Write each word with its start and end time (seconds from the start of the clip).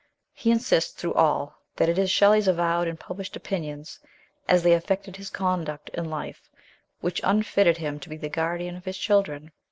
He 0.33 0.49
insists 0.49 0.93
through 0.93 1.13
all 1.13 1.61
that 1.75 1.87
it 1.87 1.99
is 1.99 2.09
Shelley's 2.09 2.47
avowed 2.47 2.87
and 2.87 2.99
published 2.99 3.35
opinions, 3.35 3.99
as 4.49 4.63
they 4.63 4.73
affected 4.73 5.17
his 5.17 5.29
conduct 5.29 5.89
in 5.89 6.09
life, 6.09 6.49
which 7.01 7.21
unfitted 7.23 7.77
him 7.77 7.99
to 7.99 8.09
be 8.09 8.17
the 8.17 8.27
guardian 8.27 8.75
of 8.75 8.85
his 8.85 8.97
children. 8.97 9.51